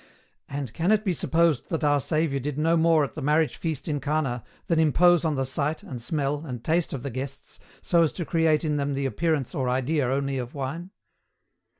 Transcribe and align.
And, 0.49 0.73
can 0.73 0.91
it 0.91 1.05
be 1.05 1.13
supposed 1.13 1.69
that 1.69 1.83
our 1.83 1.99
Saviour 1.99 2.39
did 2.39 2.57
no 2.57 2.75
more 2.75 3.03
at 3.03 3.13
the 3.13 3.21
marriage 3.21 3.57
feast 3.57 3.87
in 3.87 3.99
Cana 3.99 4.43
than 4.65 4.79
impose 4.79 5.23
on 5.23 5.35
the 5.35 5.45
sight, 5.45 5.83
and 5.83 6.01
smell, 6.01 6.43
and 6.43 6.63
taste 6.63 6.91
of 6.91 7.03
the 7.03 7.11
guests, 7.11 7.59
so 7.83 8.01
as 8.01 8.11
to 8.13 8.25
create 8.25 8.63
in 8.65 8.77
them 8.77 8.95
the 8.95 9.05
appearance 9.05 9.53
or 9.53 9.69
idea 9.69 10.07
only 10.07 10.39
of 10.39 10.55
wine? 10.55 10.89